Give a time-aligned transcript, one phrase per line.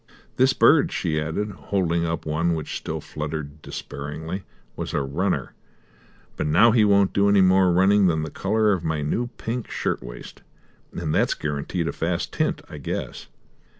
[0.37, 4.41] "This bird," she added, holding up one which still fluttered despairingly,
[4.75, 5.53] "was a runner,
[6.35, 9.69] but now he won't do any more running than the colour of my new pink
[9.69, 10.41] shirt waist;
[10.91, 13.27] and that's guaranteed a fast tint, I guess."